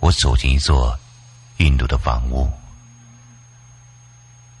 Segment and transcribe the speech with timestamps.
[0.00, 0.98] 我走进一座
[1.58, 2.50] 印度的房屋，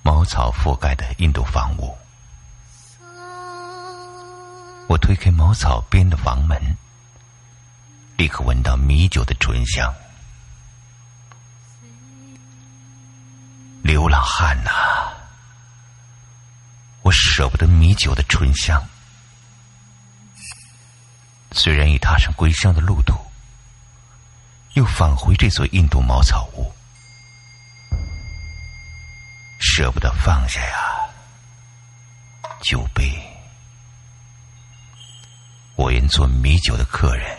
[0.02, 1.96] 茅草覆盖的印度房屋。
[4.88, 6.76] 我推开茅草边的房门，
[8.16, 9.94] 立刻闻到米酒的醇香。
[13.82, 14.70] 流浪汉呐，
[17.02, 18.82] 我舍不得米酒的醇香。
[21.58, 23.18] 虽然已踏上归乡的路途，
[24.74, 26.72] 又返回这座印度茅草屋，
[29.58, 31.10] 舍不得放下呀，
[32.62, 33.12] 酒杯。
[35.74, 37.36] 我愿做米酒的客人。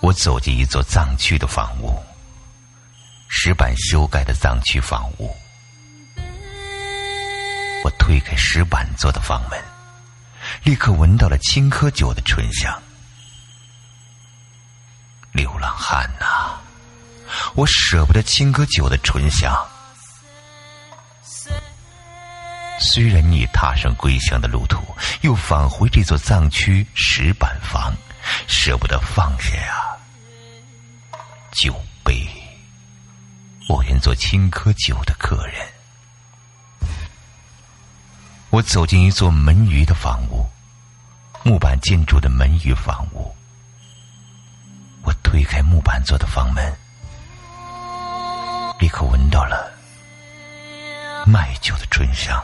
[0.00, 2.00] 我走进一座藏区的房屋，
[3.28, 5.36] 石板修改的藏区房屋。
[8.12, 9.58] 推开石板做的房门，
[10.64, 12.70] 立刻闻到了青稞酒的醇香。
[15.32, 16.60] 流浪汉呐，
[17.54, 19.50] 我舍不得青稞酒的醇香。
[22.78, 27.94] 虽然你踏上归乡的路途，又返回这座藏区石板房，
[28.46, 29.96] 舍不得放下呀。
[31.52, 31.74] 酒
[32.04, 32.28] 杯，
[33.70, 35.66] 我愿做青稞酒的客人。
[38.52, 40.46] 我走进一座门隅的房屋，
[41.42, 43.34] 木板建筑的门隅房屋。
[45.04, 46.62] 我推开木板做的房门，
[48.78, 49.72] 立刻闻到了
[51.24, 52.38] 麦酒的醇香。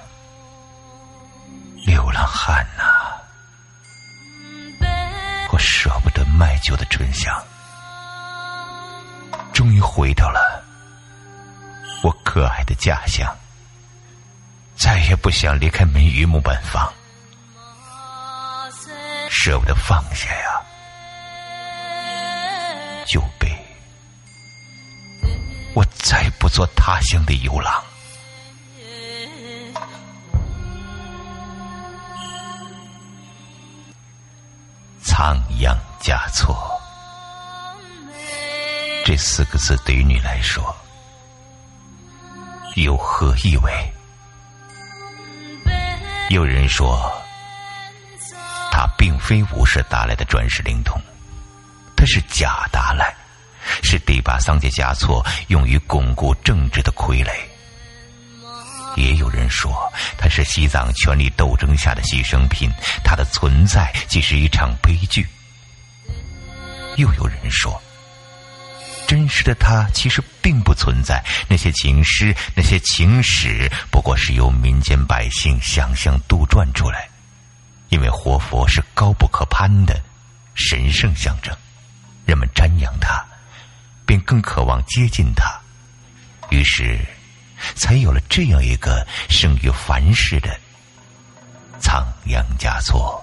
[1.85, 3.21] 流浪汉呐，
[5.53, 7.39] 我舍不得麦酒的醇香，
[9.53, 10.65] 终于回到了
[12.03, 13.31] 我可爱的家乡，
[14.79, 16.93] 再也不想离开梅雨木板房，
[19.29, 20.63] 舍不得放下呀，
[23.05, 23.53] 酒杯，
[25.75, 27.85] 我再不做他乡的游郎。
[35.03, 36.81] 仓央嘉措，
[39.05, 40.75] 这四个字对于你来说
[42.77, 43.93] 有何意味？
[46.29, 47.11] 有人说，
[48.71, 51.01] 他并非无事达赖的转世灵通，
[51.97, 53.15] 他是假达赖，
[53.83, 57.31] 是第八桑杰嘉措用于巩固政治的傀儡。
[58.95, 62.71] 也有人说，他是西藏权力斗争下的牺牲品，
[63.03, 65.27] 他的存在即是一场悲剧。
[66.97, 67.81] 又有人说，
[69.09, 77.09] 真实的他其实并不存在，那些情诗、那些情史，不过是由民间百姓想象杜撰出来。
[77.89, 79.99] 因为活佛是高不可攀的
[80.55, 81.57] 神圣象征，
[82.27, 83.25] 人们瞻仰他，
[84.05, 85.59] 便更渴望接近他，
[86.51, 87.01] 于是。
[87.75, 90.57] 才有了这样一个生于凡世的
[91.81, 93.21] 仓央嘉措。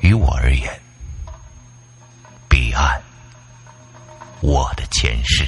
[0.00, 0.81] 于我而言，
[2.72, 2.98] 彼岸，
[4.40, 5.46] 我的前世，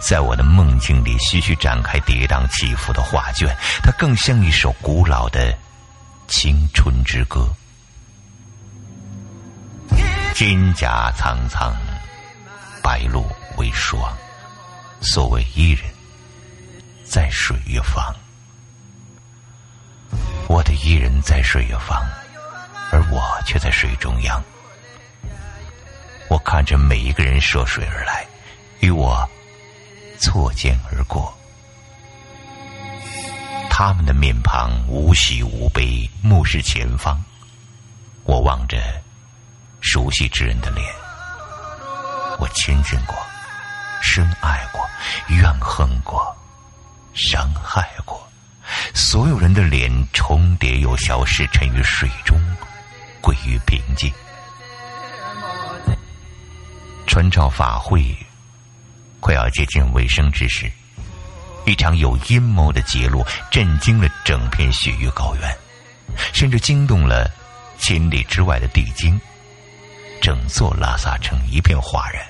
[0.00, 5.56] 在我的梦境里徐徐展开跌宕起伏的画卷，它更像一首古老的
[6.26, 7.48] 青春之歌。
[10.34, 11.72] 金甲苍苍，
[12.82, 13.24] 白露。
[13.56, 14.00] 为霜，
[15.00, 15.84] 所谓伊人，
[17.04, 18.14] 在水月方。
[20.48, 22.00] 我的伊人在水月方，
[22.92, 24.40] 而我却在水中央。
[26.28, 28.26] 我看着每一个人涉水而来，
[28.80, 29.28] 与我
[30.18, 31.34] 错肩而过。
[33.70, 37.22] 他们的面庞无喜无悲，目视前方。
[38.24, 38.76] 我望着
[39.80, 40.84] 熟悉之人的脸，
[42.38, 43.16] 我亲近过。
[44.00, 44.88] 深爱过，
[45.28, 46.36] 怨恨过，
[47.14, 48.28] 伤害过，
[48.94, 52.40] 所有人的脸重叠又消失，沉于水中，
[53.20, 54.12] 归于平静。
[57.08, 58.14] 传召法会
[59.18, 60.70] 快要接近尾声之时，
[61.64, 65.58] 一场有阴谋的揭露震惊了整片雪域高原，
[66.34, 67.28] 甚至惊动了
[67.78, 69.18] 千里之外的地京，
[70.20, 72.22] 整座拉萨城一片哗然。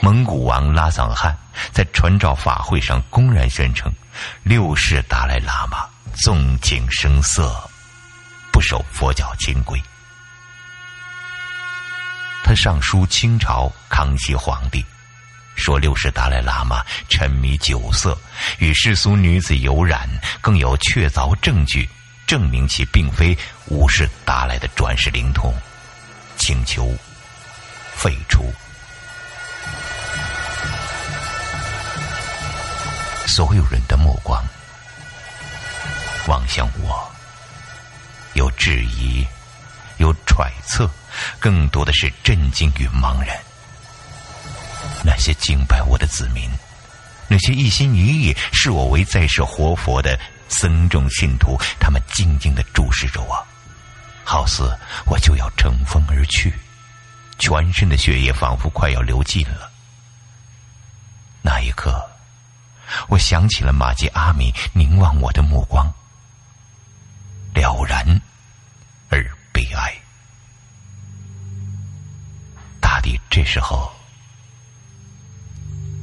[0.00, 1.36] 蒙古王拉藏汗
[1.72, 3.92] 在传召法会上公然宣称，
[4.44, 7.52] 六世达赖喇嘛纵情声色，
[8.52, 9.82] 不守佛教清规。
[12.44, 14.84] 他上书清朝康熙皇帝，
[15.56, 18.16] 说六世达赖喇嘛沉迷酒色，
[18.58, 20.06] 与世俗女子有染，
[20.42, 21.88] 更有确凿证据
[22.26, 23.36] 证明其并非
[23.68, 25.54] 五世达赖的转世灵童，
[26.36, 26.94] 请求
[27.94, 28.52] 废除。
[33.26, 34.44] 所有人的目光
[36.26, 37.10] 望向我，
[38.34, 39.26] 有质疑，
[39.98, 40.90] 有揣测，
[41.38, 43.36] 更多的是震惊与茫然。
[45.04, 46.50] 那些敬拜我的子民，
[47.28, 50.18] 那些一心一意视我为在世活佛的
[50.48, 53.46] 僧众信徒，他们静静的注视着我，
[54.24, 54.70] 好似
[55.06, 56.52] 我就要乘风而去，
[57.38, 59.70] 全身的血液仿佛快要流尽了。
[61.42, 62.02] 那一刻，
[63.08, 65.92] 我想起了玛吉阿米凝望我的目光，
[67.54, 68.20] 了然
[69.74, 69.94] 哀。
[72.80, 73.92] 大抵这时候。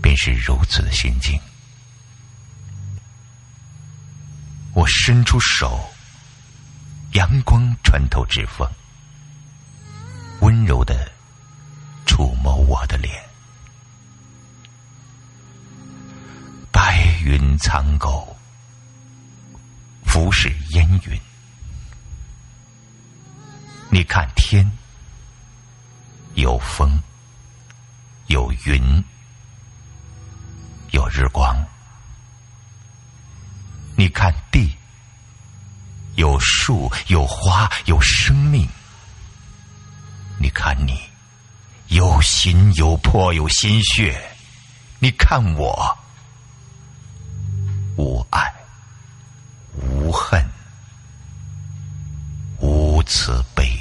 [0.02, 1.40] 便是如此的心境。
[4.74, 5.94] 我伸出手，
[7.14, 8.68] 阳光穿透指缝，
[10.42, 11.10] 温柔的
[12.06, 13.24] 触摸我的脸。
[16.72, 18.36] 白云苍狗，
[20.04, 21.22] 浮世烟云。
[23.94, 24.66] 你看天，
[26.36, 26.98] 有风，
[28.28, 29.04] 有云。
[30.92, 31.54] 有日光，
[33.98, 34.78] 你看地，
[36.16, 38.66] 有树，有花，有生命。
[40.38, 40.98] 你看你，
[41.88, 44.18] 有心，有魄，有心血。
[45.00, 45.98] 你看我，
[47.98, 48.54] 无爱，
[49.76, 50.42] 无恨，
[52.62, 53.81] 无慈悲。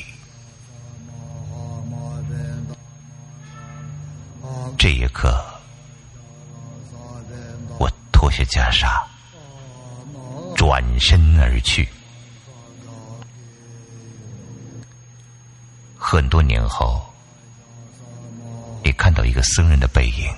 [4.81, 5.45] 这一刻。
[7.79, 9.05] 我脱下袈裟，
[10.57, 11.87] 转身而去。
[15.99, 17.05] 很多年后，
[18.83, 20.35] 你看到一个僧人的背影，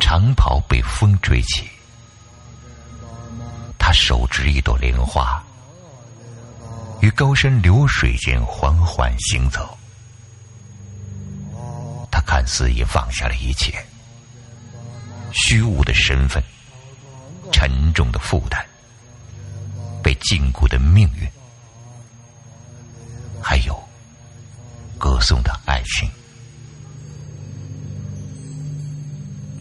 [0.00, 1.68] 长袍被风吹起，
[3.78, 5.44] 他手执一朵莲花，
[7.02, 9.76] 于高山流水间缓缓行走。
[12.26, 13.84] 看似已放下了一切。
[15.32, 16.42] 虚无的身份，
[17.52, 18.64] 沉重的负担，
[20.02, 21.28] 被禁锢的命运，
[23.40, 23.88] 还有
[24.98, 26.10] 歌颂的爱情。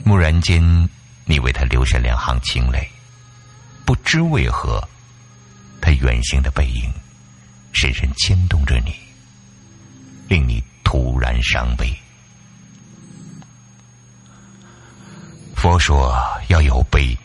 [0.06, 0.90] 蓦然间，
[1.26, 2.90] 你为他流下两行清泪，
[3.86, 4.84] 不知为何，
[5.80, 6.92] 他远行的背影，
[7.74, 8.96] 深深牵动着你，
[10.28, 11.96] 令你突然伤悲。
[15.60, 16.18] 佛说
[16.48, 17.18] 要有悲，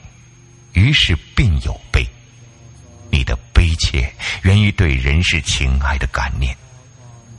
[0.72, 2.04] 于是便有悲。
[3.08, 6.56] 你的悲切源于对人世情爱的感念，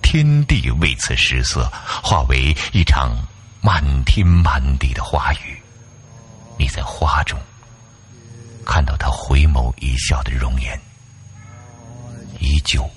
[0.01, 1.69] 天地为此失色，
[2.01, 3.11] 化为一场
[3.59, 5.61] 漫天漫地的花雨。
[6.57, 7.37] 你在花中
[8.65, 10.79] 看到他回眸一笑的容颜，
[12.39, 12.89] 依旧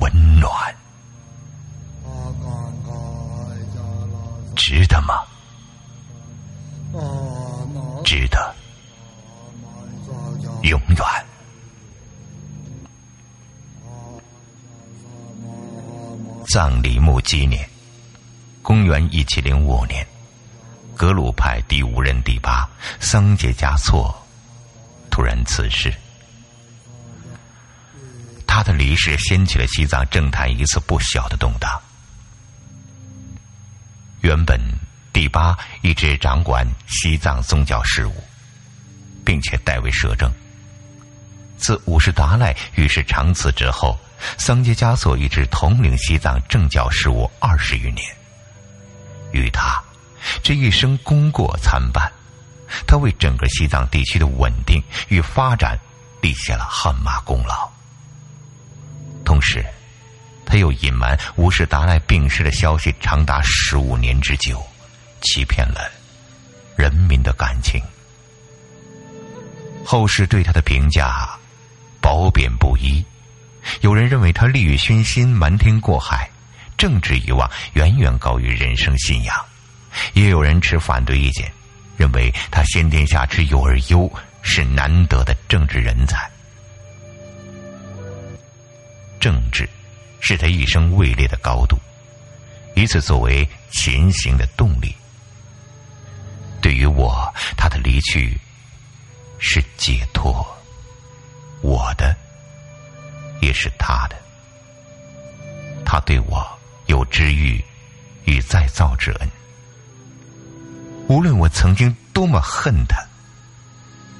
[0.00, 0.74] 温暖，
[4.56, 5.22] 值得吗？
[8.08, 8.54] 值得，
[10.62, 11.04] 永远。
[16.46, 17.68] 葬礼墓纪念，
[18.62, 20.06] 公元一七零五年，
[20.96, 22.66] 格鲁派第五任第八
[22.98, 24.26] 桑杰嘉措
[25.10, 25.94] 突然辞世。
[28.46, 31.78] 他的离世掀起了西藏政坛一次不小的动荡。
[34.22, 34.77] 原本。
[35.18, 38.14] 第八一直掌管西藏宗教事务，
[39.24, 40.32] 并且代为摄政。
[41.56, 43.98] 自五世达赖与世长辞之后，
[44.36, 48.16] 桑杰嘉措一直统领西藏政教事务二十余年。
[49.32, 49.82] 与他
[50.40, 52.08] 这一生功过参半，
[52.86, 55.76] 他为整个西藏地区的稳定与发展
[56.22, 57.68] 立下了汗马功劳。
[59.24, 59.66] 同时，
[60.46, 64.64] 他又隐瞒五世达赖病逝的消息长达十五年之久。
[65.20, 65.90] 欺骗了
[66.76, 67.82] 人民的感情，
[69.84, 71.38] 后世对他的评价
[72.00, 73.04] 褒贬不一。
[73.80, 76.30] 有人认为他利欲熏心、瞒天过海，
[76.76, 79.36] 政治欲望远远高于人生信仰；
[80.14, 81.52] 也有人持反对意见，
[81.96, 84.10] 认为他先天下之忧而忧，
[84.42, 86.30] 是难得的政治人才。
[89.20, 89.68] 政治
[90.20, 91.76] 是他一生位列的高度。
[92.74, 94.94] 以此作为前行的动力。
[96.60, 98.38] 对于我，他的离去
[99.38, 100.46] 是解脱，
[101.60, 102.16] 我的
[103.40, 104.16] 也是他的。
[105.84, 106.46] 他对我
[106.86, 107.64] 有治愈
[108.24, 109.30] 与再造之恩。
[111.08, 113.02] 无论我曾经多么恨他，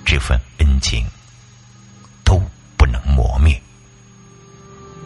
[0.04, 1.06] 这份恩情
[2.24, 2.40] 都
[2.76, 3.60] 不能磨灭。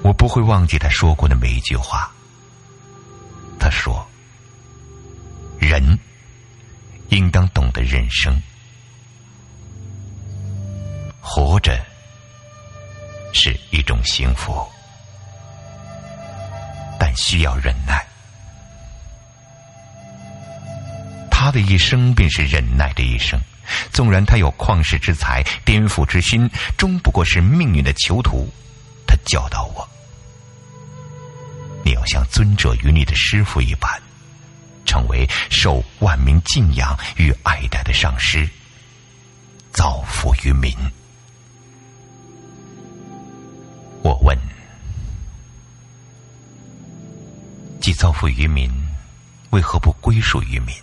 [0.02, 2.12] 我不会忘记他说过的每一句话。
[3.58, 4.06] 他说
[5.58, 5.98] ：“人
[7.12, 8.42] 应当懂得人生，
[11.20, 11.78] 活着
[13.34, 14.66] 是一种幸福，
[16.98, 18.02] 但需要忍耐。”
[21.30, 23.38] 他的一生便是忍耐的一生，
[23.92, 28.48] 纵然他有旷世之才、颠覆之心，终不过是命运的囚徒。
[29.06, 29.86] 他教导我：
[31.84, 34.00] 你要像尊者与你的师傅一般，
[34.92, 38.46] 成为受万民敬仰与爱戴的上师，
[39.72, 40.76] 造福于民。
[44.02, 44.38] 我问：
[47.80, 48.70] 既造福于民，
[49.48, 50.76] 为何不归属于民？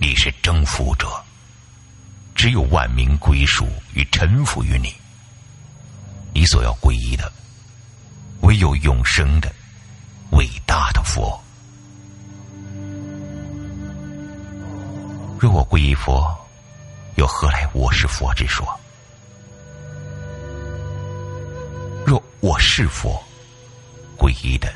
[0.00, 1.06] 你是征服者，
[2.34, 4.92] 只有万民归属与臣服于你。
[6.34, 7.32] 你所要皈依的，
[8.40, 9.54] 唯有永生的
[10.32, 11.40] 伟大的佛。
[15.40, 16.36] 若我皈依佛，
[17.14, 18.78] 又何来我是佛之说？
[22.04, 23.18] 若我是佛，
[24.18, 24.70] 皈依的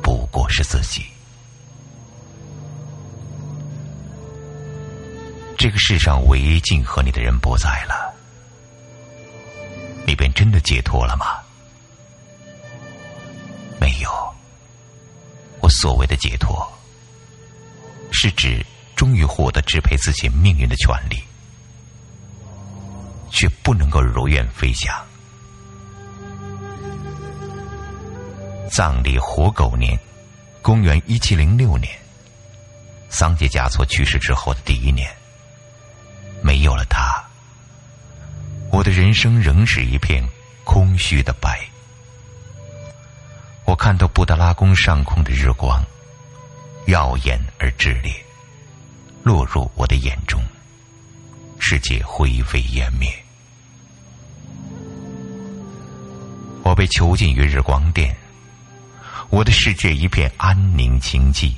[0.00, 1.04] 不过是自己。
[5.56, 8.14] 这个世上唯一敬和你的人不在了，
[10.06, 11.42] 你便真的解脱了吗？
[13.80, 14.34] 没有。
[15.60, 16.64] 我所谓的解脱，
[18.12, 18.64] 是指
[18.98, 21.22] 终于获得支配自己命运的权利，
[23.30, 24.92] 却不能够如愿飞翔。
[28.68, 29.96] 藏历活狗年，
[30.60, 31.96] 公元一七零六年，
[33.08, 35.08] 桑杰嘉措去世之后的第一年。
[36.42, 37.24] 没有了他，
[38.72, 40.28] 我的人生仍是一片
[40.64, 41.64] 空虚的白。
[43.64, 45.80] 我看到布达拉宫上空的日光，
[46.86, 48.12] 耀眼而炽烈，
[49.28, 50.40] 落入我的眼中，
[51.58, 53.12] 世界灰飞烟灭。
[56.62, 58.16] 我被囚禁于日光殿，
[59.28, 61.52] 我的世界一片安宁清寂，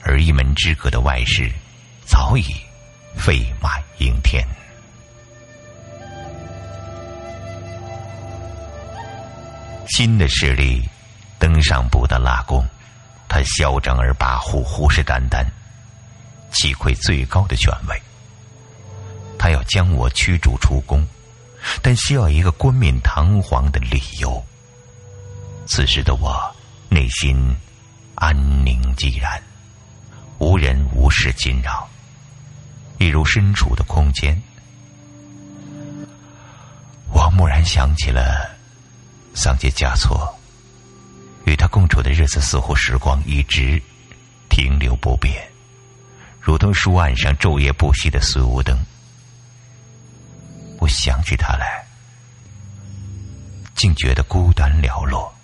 [0.00, 1.52] 而一门之隔的外事
[2.06, 2.44] 早已。
[3.14, 4.42] 飞马迎天，
[9.88, 10.88] 新的势力
[11.38, 12.66] 登上布达拉宫，
[13.28, 15.44] 他嚣张而跋扈，虎视眈眈，
[16.56, 18.02] 击溃最高的权位。
[19.38, 21.06] 他要将我驱逐出宫，
[21.82, 24.44] 但需要一个冠冕堂皇的理由。
[25.66, 26.54] 此时的我
[26.88, 27.54] 内心
[28.14, 28.34] 安
[28.64, 29.42] 宁寂然，
[30.38, 31.88] 无人无事侵扰。
[32.98, 34.40] 一如身处的空间，
[37.12, 38.48] 我蓦然想起了
[39.34, 40.34] 桑杰嘉措，
[41.44, 43.80] 与他共处的日子，似乎时光一直
[44.48, 45.46] 停留不变，
[46.46, 48.78] 如同书案上昼夜不息的死无灯。
[50.78, 51.84] 我想起他来，
[53.74, 55.34] 竟觉得孤单寥落。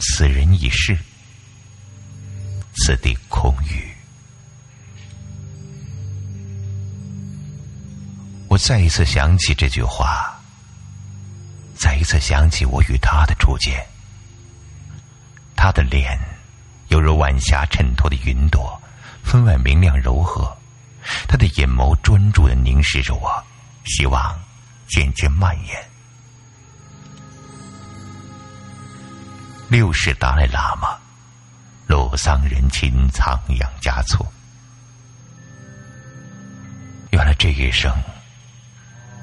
[0.00, 0.98] 此人已逝，
[2.76, 3.94] 此地空余。
[8.48, 10.34] 我再一次想起这句话，
[11.76, 13.86] 再一次想起我与他的初见。
[15.54, 16.18] 他的脸
[16.88, 18.80] 犹如晚霞衬托的云朵，
[19.22, 20.56] 分外明亮柔和。
[21.26, 23.44] 他的眼眸专注的凝视着我，
[23.84, 24.38] 希望
[24.86, 25.90] 渐渐蔓延。
[29.68, 30.98] 六世达赖喇嘛，
[31.86, 34.26] 洛桑仁亲仓央嘉措。
[37.10, 37.92] 原来这一生。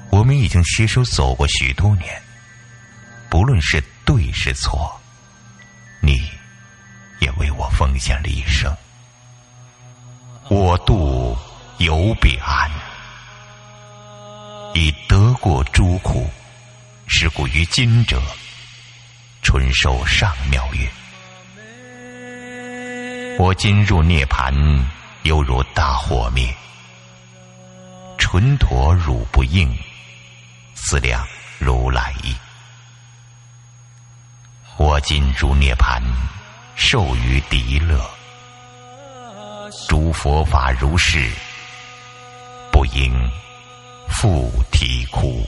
[0.08, 2.22] 我们已经携手走过许多年，
[3.28, 4.98] 不论是对是错，
[6.00, 6.30] 你
[7.38, 8.74] 为我奉献了一生。
[10.48, 11.36] 我度
[11.78, 12.70] 游彼岸，
[14.74, 16.30] 以得过诸苦，
[17.06, 18.20] 是故于今者，
[19.42, 20.88] 春收上妙月。
[23.38, 24.54] 我今入涅盘，
[25.24, 26.54] 犹如大火灭，
[28.16, 29.76] 纯陀汝不应。
[30.74, 31.26] 思量
[31.58, 32.36] 如来意，
[34.76, 36.00] 我今入涅盘，
[36.76, 37.98] 受于敌乐。
[39.88, 41.18] 诸佛法如是，
[42.70, 43.12] 不应
[44.08, 45.42] 复啼哭。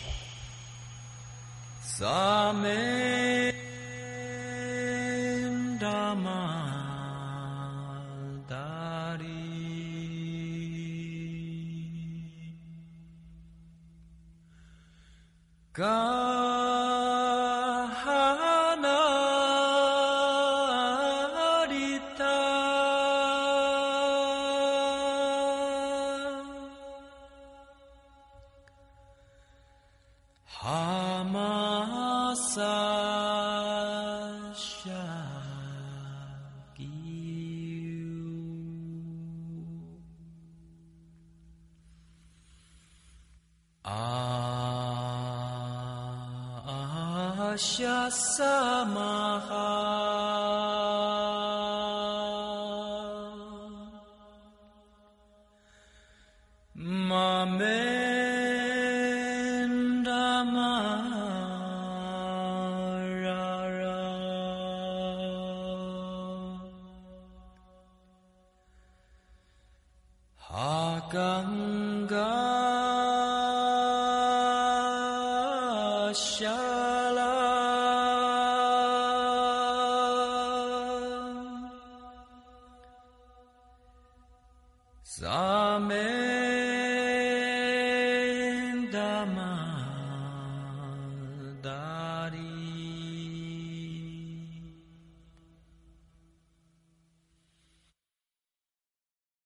[47.58, 49.66] Pashya Samaha
[63.18, 63.98] Mamendamara.
[70.46, 71.67] Hakam